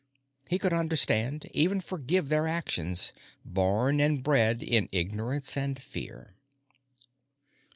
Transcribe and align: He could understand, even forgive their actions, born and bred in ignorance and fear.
He 0.49 0.57
could 0.57 0.73
understand, 0.73 1.47
even 1.53 1.79
forgive 1.79 2.29
their 2.29 2.47
actions, 2.47 3.11
born 3.45 3.99
and 3.99 4.23
bred 4.23 4.63
in 4.63 4.89
ignorance 4.91 5.55
and 5.55 5.79
fear. 5.79 6.33